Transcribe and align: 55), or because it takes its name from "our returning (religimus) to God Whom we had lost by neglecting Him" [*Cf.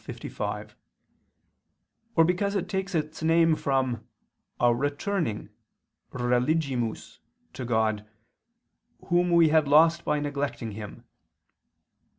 55), 0.03 0.75
or 2.15 2.25
because 2.25 2.55
it 2.55 2.67
takes 2.67 2.95
its 2.95 3.21
name 3.21 3.55
from 3.55 4.03
"our 4.59 4.73
returning 4.73 5.49
(religimus) 6.11 7.19
to 7.53 7.63
God 7.65 8.03
Whom 9.09 9.29
we 9.29 9.49
had 9.49 9.67
lost 9.67 10.03
by 10.03 10.19
neglecting 10.19 10.71
Him" 10.71 11.03
[*Cf. 11.03 11.03